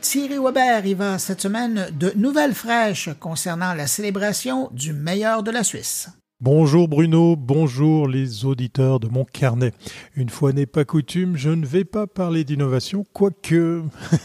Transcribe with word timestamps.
Thierry 0.00 0.38
Weber 0.38 0.86
y 0.86 0.94
va 0.94 1.18
cette 1.18 1.42
semaine 1.42 1.88
de 1.98 2.12
nouvelles 2.16 2.54
fraîches 2.54 3.10
concernant 3.20 3.74
la 3.74 3.86
célébration 3.86 4.70
du 4.72 4.92
meilleur 4.94 5.42
de 5.42 5.50
la 5.50 5.62
Suisse. 5.62 6.08
Bonjour 6.40 6.88
Bruno, 6.88 7.36
bonjour 7.36 8.08
les 8.08 8.46
auditeurs 8.46 8.98
de 8.98 9.08
mon 9.08 9.26
carnet. 9.26 9.72
Une 10.16 10.30
fois 10.30 10.52
n'est 10.52 10.64
pas 10.64 10.86
coutume, 10.86 11.36
je 11.36 11.50
ne 11.50 11.66
vais 11.66 11.84
pas 11.84 12.06
parler 12.06 12.44
d'innovation, 12.44 13.04
quoique 13.12 13.82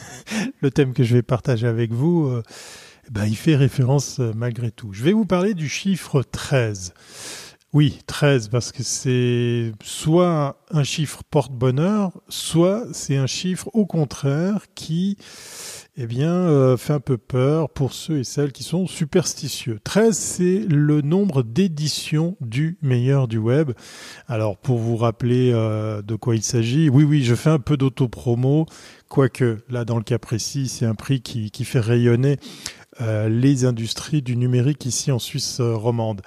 le 0.61 0.71
thème 0.71 0.93
que 0.93 1.03
je 1.03 1.15
vais 1.15 1.23
partager 1.23 1.67
avec 1.67 1.91
vous, 1.91 2.27
euh, 2.27 2.41
ben, 3.11 3.25
il 3.25 3.35
fait 3.35 3.57
référence 3.57 4.21
euh, 4.21 4.31
malgré 4.33 4.71
tout. 4.71 4.93
Je 4.93 5.03
vais 5.03 5.11
vous 5.11 5.25
parler 5.25 5.53
du 5.53 5.67
chiffre 5.67 6.23
13. 6.23 6.93
Oui, 7.75 7.99
13, 8.07 8.47
parce 8.47 8.71
que 8.71 8.83
c'est 8.83 9.73
soit 9.83 10.61
un 10.71 10.85
chiffre 10.85 11.23
porte-bonheur, 11.29 12.13
soit 12.29 12.85
c'est 12.93 13.17
un 13.17 13.27
chiffre 13.27 13.69
au 13.73 13.85
contraire 13.85 14.67
qui 14.75 15.17
eh 15.97 16.07
bien, 16.07 16.33
euh, 16.33 16.75
fait 16.75 16.91
un 16.91 16.99
peu 16.99 17.17
peur 17.17 17.69
pour 17.69 17.93
ceux 17.93 18.19
et 18.19 18.23
celles 18.25 18.51
qui 18.51 18.63
sont 18.63 18.85
superstitieux. 18.85 19.79
13, 19.83 20.17
c'est 20.17 20.59
le 20.69 21.01
nombre 21.01 21.41
d'éditions 21.41 22.35
du 22.41 22.77
meilleur 22.81 23.29
du 23.29 23.37
web. 23.37 23.71
Alors, 24.27 24.57
pour 24.57 24.77
vous 24.77 24.97
rappeler 24.97 25.51
euh, 25.53 26.01
de 26.01 26.15
quoi 26.15 26.35
il 26.35 26.43
s'agit, 26.43 26.89
oui, 26.89 27.05
oui, 27.05 27.23
je 27.23 27.33
fais 27.33 27.49
un 27.49 27.59
peu 27.59 27.77
d'autopromo, 27.77 28.65
quoique 29.07 29.59
là, 29.69 29.85
dans 29.85 29.97
le 29.97 30.03
cas 30.03 30.19
précis, 30.19 30.67
c'est 30.67 30.85
un 30.85 30.95
prix 30.95 31.21
qui, 31.21 31.49
fait 31.63 31.79
rayonner 31.79 32.37
euh, 32.99 33.29
les 33.29 33.63
industries 33.63 34.21
du 34.21 34.35
numérique 34.35 34.85
ici 34.85 35.13
en 35.13 35.19
Suisse 35.19 35.61
romande. 35.61 36.21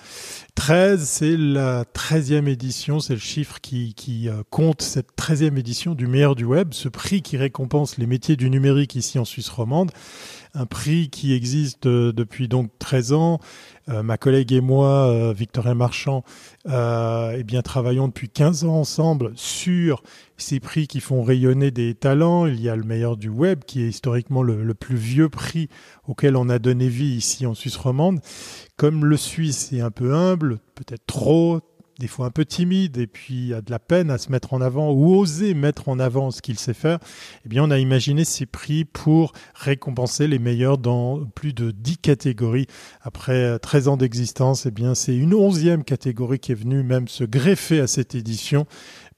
13, 0.59 1.05
c'est 1.05 1.37
la 1.37 1.85
13e 1.85 2.48
édition, 2.48 2.98
c'est 2.98 3.12
le 3.12 3.21
chiffre 3.21 3.61
qui, 3.61 3.95
euh, 4.29 4.43
compte 4.51 4.83
cette 4.83 5.15
13e 5.17 5.57
édition 5.57 5.95
du 5.95 6.09
meilleur 6.09 6.34
du 6.34 6.45
web, 6.45 6.75
ce 6.75 6.89
prix 6.89 7.23
qui 7.23 7.37
récompense 7.37 7.97
les 7.97 8.07
métiers 8.07 8.34
du 8.34 8.51
numérique 8.51 8.97
ici 8.97 9.21
en 9.21 9.25
Suisse 9.25 9.48
romande 9.51 9.93
un 10.55 10.67
prix 10.67 11.09
qui 11.09 11.34
existe 11.34 11.87
depuis 11.87 12.48
donc 12.48 12.71
13 12.79 13.12
ans. 13.12 13.41
ma 13.86 14.19
collègue 14.19 14.53
et 14.53 14.61
moi, 14.61 15.33
Victorien 15.33 15.75
Marchand, 15.75 16.25
eh 16.67 17.42
bien 17.45 17.62
travaillons 17.62 18.09
depuis 18.09 18.29
15 18.29 18.64
ans 18.64 18.81
ensemble 18.81 19.33
sur 19.34 20.03
ces 20.36 20.61
prix 20.61 20.86
qui 20.86 21.01
font 21.01 21.23
rayonner 21.23 21.70
des 21.70 21.95
talents. 21.95 22.47
Il 22.47 22.61
y 22.61 22.69
a 22.69 22.77
le 22.77 22.84
meilleur 22.84 23.17
du 23.17 23.29
web, 23.29 23.61
qui 23.67 23.83
est 23.83 23.89
historiquement 23.89 24.42
le, 24.42 24.75
plus 24.75 24.97
vieux 24.97 25.29
prix 25.29 25.69
auquel 26.06 26.36
on 26.36 26.48
a 26.48 26.59
donné 26.59 26.89
vie 26.89 27.17
ici 27.17 27.47
en 27.47 27.55
Suisse 27.55 27.77
romande. 27.77 28.20
Comme 28.77 29.05
le 29.05 29.17
Suisse 29.17 29.73
est 29.73 29.81
un 29.81 29.91
peu 29.91 30.14
humble, 30.14 30.48
peut-être 30.75 31.07
trop, 31.07 31.61
des 31.99 32.07
fois 32.07 32.27
un 32.27 32.31
peu 32.31 32.45
timide 32.45 32.97
et 32.99 33.07
puis 33.07 33.53
a 33.53 33.61
de 33.61 33.71
la 33.71 33.79
peine 33.79 34.11
à 34.11 34.19
se 34.19 34.31
mettre 34.31 34.53
en 34.53 34.61
avant 34.61 34.93
ou 34.93 35.17
oser 35.17 35.55
mettre 35.55 35.89
en 35.89 35.99
avant 35.99 36.31
ce 36.31 36.41
qu'il 36.41 36.59
sait 36.59 36.75
faire, 36.75 36.99
eh 37.45 37.49
bien 37.49 37.65
on 37.65 37.71
a 37.71 37.79
imaginé 37.79 38.25
ces 38.25 38.47
prix 38.47 38.85
pour 38.85 39.33
récompenser 39.55 40.29
les 40.29 40.39
meilleurs 40.39 40.79
dans 40.79 41.25
plus 41.27 41.53
de 41.53 41.71
10 41.73 41.99
catégories. 41.99 42.67
Après 43.03 43.59
13 43.59 43.89
ans 43.89 43.97
d'existence, 43.97 44.67
eh 44.67 44.71
bien 44.71 44.95
c'est 44.95 45.17
une 45.17 45.35
onzième 45.35 45.85
catégorie 45.85 46.39
qui 46.39 46.53
est 46.53 46.57
venue 46.57 46.83
même 46.83 47.09
se 47.09 47.25
greffer 47.25 47.81
à 47.81 47.87
cette 47.87 48.15
édition 48.15 48.67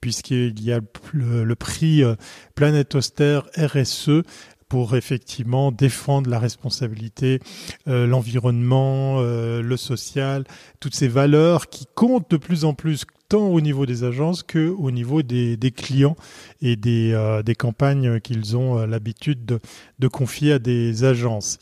puisqu'il 0.00 0.62
y 0.62 0.72
a 0.72 0.80
le, 1.12 1.54
prix 1.54 2.02
euh, 2.02 2.14
Planète 2.54 2.94
Austère 2.94 3.42
RSE 3.56 4.22
pour 4.70 4.96
effectivement 4.96 5.72
défendre 5.72 6.30
la 6.30 6.38
responsabilité, 6.38 7.40
euh, 7.88 8.06
l'environnement, 8.06 9.16
euh, 9.18 9.60
le 9.60 9.76
social, 9.76 10.44
toutes 10.80 10.94
ces 10.94 11.08
valeurs 11.08 11.68
qui 11.68 11.86
comptent 11.94 12.30
de 12.30 12.38
plus 12.38 12.64
en 12.64 12.72
plus 12.72 13.04
tant 13.28 13.48
au 13.48 13.60
niveau 13.60 13.84
des 13.84 14.02
agences 14.04 14.42
que 14.42 14.68
au 14.70 14.90
niveau 14.90 15.20
des, 15.20 15.58
clients 15.76 16.16
et 16.62 16.76
des, 16.76 17.40
des 17.44 17.54
campagnes 17.54 18.20
qu'ils 18.20 18.56
ont 18.56 18.86
l'habitude 18.86 19.44
de, 19.44 19.60
de, 19.98 20.08
confier 20.08 20.54
à 20.54 20.58
des 20.58 21.04
agences. 21.04 21.58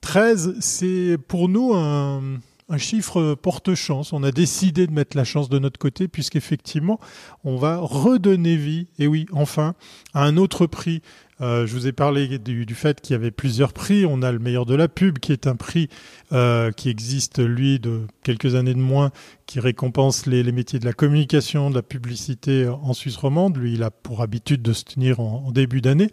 13, 0.00 0.56
c'est 0.60 1.18
pour 1.28 1.50
nous 1.50 1.74
un, 1.74 2.40
un 2.70 2.78
chiffre 2.78 3.34
porte-chance. 3.34 4.12
On 4.12 4.22
a 4.22 4.30
décidé 4.30 4.86
de 4.86 4.92
mettre 4.92 5.16
la 5.16 5.24
chance 5.24 5.48
de 5.48 5.58
notre 5.58 5.78
côté 5.78 6.08
puisqu'effectivement, 6.08 7.00
on 7.44 7.56
va 7.56 7.78
redonner 7.78 8.56
vie, 8.56 8.86
et 8.98 9.06
oui, 9.06 9.26
enfin, 9.32 9.74
à 10.14 10.24
un 10.24 10.36
autre 10.36 10.66
prix. 10.66 11.02
Euh, 11.40 11.66
je 11.66 11.72
vous 11.72 11.86
ai 11.86 11.92
parlé 11.92 12.38
du, 12.38 12.74
fait 12.74 13.00
qu'il 13.00 13.14
y 13.14 13.16
avait 13.16 13.30
plusieurs 13.30 13.72
prix. 13.72 14.04
On 14.06 14.22
a 14.22 14.30
le 14.30 14.38
meilleur 14.38 14.66
de 14.66 14.74
la 14.74 14.88
pub, 14.88 15.18
qui 15.18 15.32
est 15.32 15.46
un 15.46 15.56
prix 15.56 15.88
euh, 16.32 16.70
qui 16.70 16.90
existe, 16.90 17.38
lui, 17.38 17.80
de 17.80 18.02
quelques 18.22 18.54
années 18.54 18.74
de 18.74 18.78
moins, 18.78 19.10
qui 19.46 19.58
récompense 19.58 20.26
les, 20.26 20.44
métiers 20.52 20.78
de 20.78 20.84
la 20.84 20.92
communication, 20.92 21.70
de 21.70 21.74
la 21.74 21.82
publicité 21.82 22.68
en 22.68 22.92
Suisse 22.92 23.16
romande. 23.16 23.56
Lui, 23.56 23.72
il 23.72 23.82
a 23.82 23.90
pour 23.90 24.20
habitude 24.20 24.60
de 24.60 24.74
se 24.74 24.84
tenir 24.84 25.18
en 25.20 25.50
début 25.50 25.80
d'année. 25.80 26.10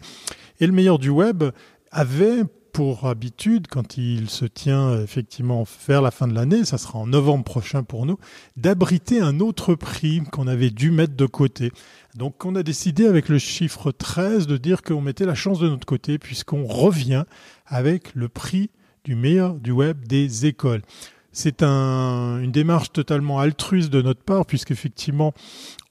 Et 0.61 0.65
le 0.65 0.73
meilleur 0.73 0.97
du 0.97 1.09
web 1.09 1.43
avait 1.91 2.43
pour 2.77 3.07
habitude, 3.07 3.65
quand 3.65 3.97
il 3.97 4.29
se 4.29 4.45
tient 4.45 5.01
effectivement 5.01 5.65
vers 5.87 6.03
la 6.03 6.11
fin 6.11 6.27
de 6.27 6.35
l'année, 6.35 6.63
ça 6.63 6.77
sera 6.77 6.99
en 6.99 7.07
novembre 7.07 7.43
prochain 7.43 7.81
pour 7.81 8.05
nous, 8.05 8.19
d'abriter 8.55 9.19
un 9.19 9.39
autre 9.39 9.73
prix 9.73 10.21
qu'on 10.31 10.45
avait 10.45 10.69
dû 10.69 10.91
mettre 10.91 11.15
de 11.15 11.25
côté. 11.25 11.71
Donc 12.13 12.45
on 12.45 12.53
a 12.53 12.61
décidé 12.61 13.07
avec 13.07 13.29
le 13.29 13.39
chiffre 13.39 13.91
13 13.91 14.45
de 14.45 14.57
dire 14.57 14.83
qu'on 14.83 15.01
mettait 15.01 15.25
la 15.25 15.33
chance 15.33 15.57
de 15.57 15.67
notre 15.67 15.87
côté 15.87 16.19
puisqu'on 16.19 16.67
revient 16.67 17.23
avec 17.65 18.13
le 18.13 18.29
prix 18.29 18.69
du 19.03 19.15
meilleur 19.15 19.55
du 19.55 19.71
web 19.71 20.07
des 20.07 20.45
écoles. 20.45 20.83
C'est 21.31 21.63
un, 21.63 22.39
une 22.43 22.51
démarche 22.51 22.91
totalement 22.91 23.39
altruiste 23.39 23.89
de 23.89 24.03
notre 24.03 24.21
part, 24.21 24.45
puisqu'effectivement, 24.45 25.33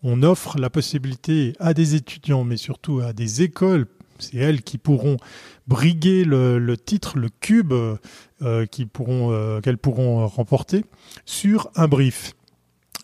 on 0.05 0.23
offre 0.23 0.57
la 0.57 0.71
possibilité 0.71 1.55
à 1.59 1.75
des 1.75 1.97
étudiants, 1.97 2.45
mais 2.45 2.57
surtout 2.57 3.01
à 3.01 3.13
des 3.13 3.43
écoles 3.43 3.87
c'est 4.19 4.37
elles 4.37 4.63
qui 4.63 4.79
pourront 4.79 5.17
briguer 5.67 6.25
le, 6.25 6.77
titre, 6.77 7.19
le 7.19 7.29
cube 7.29 7.73
euh, 7.73 7.97
euh, 8.43 8.67
qu'elles 8.67 9.79
pourront 9.79 10.27
remporter 10.27 10.85
sur 11.25 11.71
un 11.75 11.89
brief. 11.89 12.35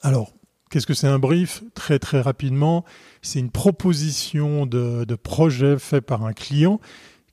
Alors, 0.03 0.33
qu'est-ce 0.71 0.87
que 0.87 0.95
c'est 0.95 1.09
un 1.09 1.19
brief? 1.19 1.63
Très 1.75 1.99
très 1.99 2.21
rapidement, 2.21 2.85
c'est 3.23 3.39
une 3.39 3.51
proposition 3.51 4.67
de 4.67 5.15
projet 5.15 5.79
fait 5.79 6.01
par 6.01 6.25
un 6.25 6.33
client 6.33 6.81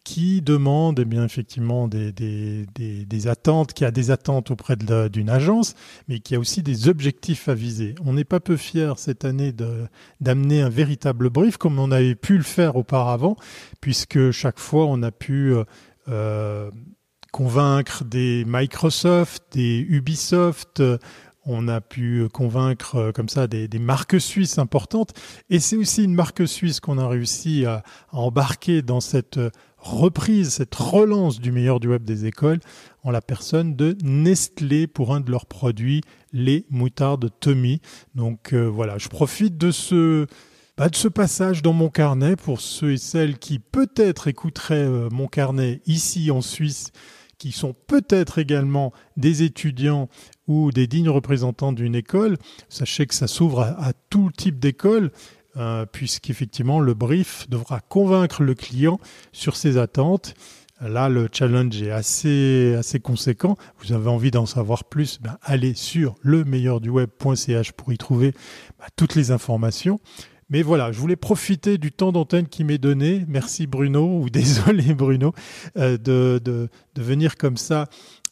qui 0.09 0.41
demande 0.41 0.99
eh 0.99 1.05
bien 1.05 1.23
effectivement 1.23 1.87
des, 1.87 2.11
des, 2.11 2.65
des, 3.05 3.27
attentes, 3.27 3.73
qui 3.73 3.85
a 3.85 3.91
des 3.91 4.09
attentes 4.09 4.49
auprès 4.49 4.75
d'une 4.75 5.29
agence, 5.29 5.75
mais 6.07 6.19
qui 6.19 6.33
a 6.33 6.39
aussi 6.39 6.63
des 6.63 6.87
objectifs 6.87 7.47
à 7.47 7.53
viser. 7.53 7.93
On 8.03 8.13
n'est 8.13 8.23
pas 8.23 8.39
peu 8.39 8.57
fier 8.57 8.97
cette 8.97 9.23
année 9.23 9.53
d'amener 10.19 10.61
un 10.61 10.69
véritable 10.69 11.29
brief 11.29 11.57
comme 11.57 11.77
on 11.77 11.91
avait 11.91 12.15
pu 12.15 12.37
le 12.37 12.43
faire 12.43 12.75
auparavant, 12.75 13.35
puisque 13.81 14.31
chaque 14.31 14.57
fois 14.57 14.87
on 14.87 15.03
a 15.03 15.11
pu 15.11 15.53
euh, 15.53 15.63
euh 16.07 16.71
convaincre 17.31 18.05
des 18.05 18.43
Microsoft, 18.47 19.43
des 19.51 19.85
Ubisoft, 19.87 20.81
on 21.45 21.67
a 21.67 21.81
pu 21.81 22.27
convaincre 22.31 22.95
euh, 22.95 23.11
comme 23.11 23.29
ça 23.29 23.47
des, 23.47 23.67
marques 23.79 24.19
suisses 24.19 24.57
importantes. 24.57 25.13
Et 25.49 25.59
c'est 25.59 25.75
aussi 25.75 26.03
une 26.03 26.13
marque 26.13 26.47
suisse 26.47 26.79
qu'on 26.79 26.97
a 26.97 27.07
réussi 27.07 27.65
à, 27.65 27.83
embarquer 28.11 28.81
dans 28.81 28.99
cette 28.99 29.39
reprise, 29.79 30.49
cette 30.49 30.75
relance 30.75 31.39
du 31.39 31.51
meilleur 31.51 31.79
du 31.79 31.87
web 31.87 32.03
des 32.03 32.25
écoles 32.25 32.59
en 33.03 33.11
la 33.11 33.21
personne 33.21 33.75
de 33.75 33.97
Nestlé 34.03 34.87
pour 34.87 35.13
un 35.13 35.21
de 35.21 35.31
leurs 35.31 35.45
produits, 35.45 36.01
les 36.33 36.65
moutardes 36.69 37.29
Tommy. 37.39 37.81
Donc 38.15 38.53
euh, 38.53 38.65
voilà, 38.65 38.97
je 38.97 39.07
profite 39.07 39.57
de 39.57 39.71
ce, 39.71 40.27
bah, 40.77 40.89
de 40.89 40.95
ce 40.95 41.07
passage 41.07 41.61
dans 41.61 41.73
mon 41.73 41.89
carnet 41.89 42.35
pour 42.35 42.61
ceux 42.61 42.93
et 42.93 42.97
celles 42.97 43.37
qui 43.37 43.59
peut-être 43.59 44.27
écouteraient 44.27 44.75
euh, 44.75 45.09
mon 45.11 45.27
carnet 45.27 45.81
ici 45.85 46.31
en 46.31 46.41
Suisse, 46.41 46.91
qui 47.37 47.51
sont 47.51 47.73
peut-être 47.87 48.37
également 48.37 48.93
des 49.17 49.43
étudiants 49.43 50.09
ou 50.47 50.71
des 50.71 50.87
dignes 50.87 51.09
représentants 51.09 51.71
d'une 51.71 51.95
école. 51.95 52.37
Sachez 52.67 53.07
que 53.07 53.15
ça 53.15 53.27
s'ouvre 53.27 53.61
à, 53.61 53.93
tout 54.09 54.29
type 54.35 54.59
d'école. 54.59 55.11
Euh, 55.57 55.87
puisqu'effectivement 55.87 56.79
le 56.79 56.93
brief 56.93 57.49
devra 57.49 57.79
convaincre 57.79 58.43
le 58.43 58.53
client 58.53 58.99
sur 59.31 59.55
ses 59.55 59.77
attentes. 59.77 60.35
Là, 60.79 61.09
le 61.09 61.27
challenge 61.31 61.81
est 61.81 61.91
assez, 61.91 62.75
assez 62.77 62.99
conséquent. 62.99 63.57
Vous 63.79 63.91
avez 63.91 64.09
envie 64.09 64.31
d'en 64.31 64.45
savoir 64.45 64.85
plus, 64.85 65.19
ben, 65.19 65.37
allez 65.41 65.73
sur 65.73 66.15
le 66.21 66.45
meilleur 66.45 66.79
du 66.79 66.89
web.ch 66.89 67.71
pour 67.73 67.91
y 67.91 67.97
trouver 67.97 68.31
ben, 68.77 68.85
toutes 68.95 69.15
les 69.15 69.31
informations. 69.31 69.99
Mais 70.49 70.61
voilà, 70.61 70.91
je 70.91 70.99
voulais 70.99 71.15
profiter 71.15 71.77
du 71.77 71.91
temps 71.91 72.11
d'antenne 72.11 72.47
qui 72.47 72.63
m'est 72.63 72.77
donné. 72.77 73.25
Merci 73.27 73.67
Bruno, 73.67 74.21
ou 74.21 74.29
désolé 74.29 74.93
Bruno, 74.93 75.33
euh, 75.77 75.97
de, 75.97 76.39
de, 76.43 76.69
de, 76.95 77.01
venir 77.01 77.37
comme 77.37 77.57
ça 77.57 77.87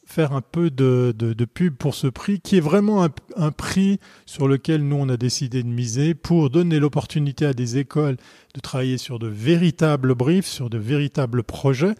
faire 0.07 0.31
un 0.31 0.41
peu 0.41 0.71
de, 0.71 1.13
de, 1.17 1.45
pub 1.45 1.75
pour 1.75 1.93
ce 1.93 2.07
prix, 2.07 2.39
qui 2.39 2.57
est 2.57 2.61
vraiment 2.61 3.05
un, 3.35 3.51
prix 3.51 3.99
sur 4.25 4.47
lequel 4.47 4.81
nous, 4.87 4.95
on 4.95 5.09
a 5.09 5.17
décidé 5.17 5.61
de 5.63 5.67
miser 5.67 6.15
pour 6.15 6.49
donner 6.49 6.79
l'opportunité 6.79 7.45
à 7.45 7.53
des 7.53 7.77
écoles 7.77 8.15
de 8.55 8.59
travailler 8.61 8.97
sur 8.97 9.19
de 9.19 9.27
véritables 9.27 10.15
briefs, 10.15 10.47
sur 10.47 10.69
de 10.69 10.77
véritables 10.77 11.43
projets. 11.43 11.93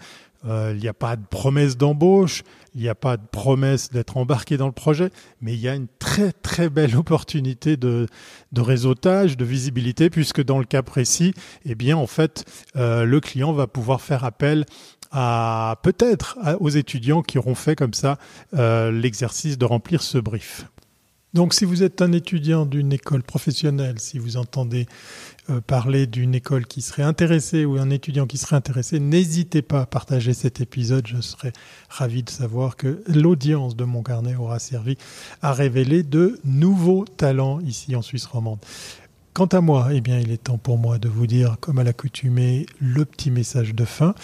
Euh, 0.45 0.71
il 0.73 0.79
n'y 0.79 0.87
a 0.87 0.93
pas 0.93 1.15
de 1.15 1.25
promesse 1.25 1.77
d'embauche, 1.77 2.43
il 2.75 2.81
n'y 2.81 2.89
a 2.89 2.95
pas 2.95 3.17
de 3.17 3.25
promesse 3.25 3.89
d'être 3.89 4.17
embarqué 4.17 4.55
dans 4.55 4.67
le 4.67 4.71
projet, 4.71 5.09
mais 5.41 5.53
il 5.53 5.59
y 5.59 5.67
a 5.67 5.75
une 5.75 5.87
très 5.99 6.31
très 6.31 6.69
belle 6.69 6.95
opportunité 6.95 7.75
de, 7.75 8.07
de 8.51 8.61
réseautage, 8.61 9.35
de 9.35 9.43
visibilité, 9.43 10.09
puisque 10.09 10.43
dans 10.43 10.59
le 10.59 10.65
cas 10.65 10.83
précis, 10.83 11.33
eh 11.65 11.75
bien 11.75 11.97
en 11.97 12.07
fait, 12.07 12.45
euh, 12.75 13.03
le 13.03 13.19
client 13.19 13.51
va 13.51 13.67
pouvoir 13.67 13.99
faire 13.99 14.23
appel 14.23 14.65
à 15.11 15.79
peut-être 15.83 16.37
aux 16.59 16.69
étudiants 16.69 17.21
qui 17.21 17.37
auront 17.37 17.55
fait 17.55 17.75
comme 17.75 17.93
ça 17.93 18.17
euh, 18.53 18.91
l'exercice 18.91 19.57
de 19.57 19.65
remplir 19.65 20.01
ce 20.01 20.17
brief. 20.17 20.65
Donc 21.33 21.53
si 21.53 21.65
vous 21.65 21.83
êtes 21.83 22.01
un 22.01 22.13
étudiant 22.13 22.65
d'une 22.65 22.93
école 22.93 23.21
professionnelle, 23.21 23.99
si 23.99 24.17
vous 24.17 24.37
entendez 24.37 24.87
euh, 25.49 25.61
parler 25.61 26.07
d'une 26.07 26.33
école 26.33 26.65
qui 26.65 26.81
serait 26.81 27.03
intéressée 27.03 27.65
ou 27.65 27.77
un 27.77 27.89
étudiant 27.89 28.25
qui 28.25 28.37
serait 28.37 28.55
intéressé, 28.55 28.99
n'hésitez 28.99 29.61
pas 29.61 29.81
à 29.81 29.85
partager 29.85 30.33
cet 30.33 30.61
épisode. 30.61 31.05
Je 31.05 31.21
serais 31.21 31.53
ravi 31.89 32.23
de 32.23 32.29
savoir 32.29 32.75
que 32.75 33.03
l'audience 33.07 33.75
de 33.75 33.83
mon 33.83 34.03
carnet 34.03 34.35
aura 34.35 34.57
servi 34.59 34.97
à 35.41 35.53
révéler 35.53 36.03
de 36.03 36.39
nouveaux 36.43 37.05
talents 37.05 37.59
ici 37.59 37.95
en 37.95 38.01
Suisse 38.01 38.25
romande. 38.25 38.59
Quant 39.37 39.45
à 39.45 39.61
moi, 39.61 39.89
eh 39.91 40.01
bien, 40.01 40.17
il 40.17 40.31
est 40.31 40.45
temps 40.45 40.57
pour 40.57 40.79
moi 40.79 40.97
de 40.97 41.07
vous 41.07 41.27
dire, 41.27 41.57
comme 41.59 41.77
à 41.77 41.83
l'accoutumée, 41.83 42.65
le 42.79 43.05
petit 43.05 43.29
message 43.29 43.75
de 43.75 43.85
fin. 43.85 44.15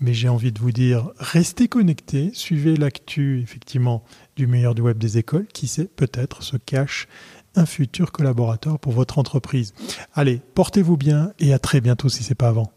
Mais 0.00 0.14
j'ai 0.14 0.30
envie 0.30 0.52
de 0.52 0.58
vous 0.58 0.72
dire, 0.72 1.10
restez 1.18 1.68
connectés, 1.68 2.30
suivez 2.32 2.74
l'actu, 2.74 3.42
effectivement, 3.42 4.02
du 4.36 4.46
meilleur 4.46 4.74
du 4.74 4.80
web 4.80 4.96
des 4.96 5.18
écoles. 5.18 5.46
Qui 5.52 5.66
sait, 5.68 5.84
peut-être 5.84 6.42
se 6.42 6.56
cache 6.56 7.08
un 7.54 7.66
futur 7.66 8.10
collaborateur 8.10 8.78
pour 8.78 8.94
votre 8.94 9.18
entreprise. 9.18 9.74
Allez, 10.14 10.40
portez-vous 10.54 10.96
bien 10.96 11.34
et 11.40 11.52
à 11.52 11.58
très 11.58 11.82
bientôt 11.82 12.08
si 12.08 12.22
ce 12.22 12.30
n'est 12.30 12.34
pas 12.34 12.48
avant. 12.48 12.72